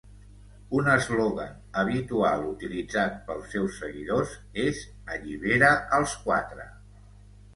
Un 0.77 0.87
eslògan 0.93 1.51
habitual 1.81 2.45
utilitzat 2.53 3.19
pels 3.27 3.51
seus 3.55 3.77
seguidors 3.83 4.33
és 4.63 4.81
Allibera 5.17 5.69
als 5.99 6.19
Quatre. 6.25 6.67